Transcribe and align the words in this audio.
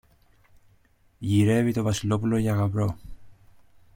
Γυρεύει 1.19 1.71
το 1.73 1.83
Βασιλόπουλο 1.83 2.37
για 2.37 2.53
γαμπρό. 2.55 2.97